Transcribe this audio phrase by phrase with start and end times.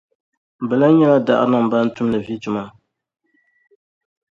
[0.67, 2.63] Bɛ lan nyɛla daɣirinim’ bɛn tumdi vi tuma.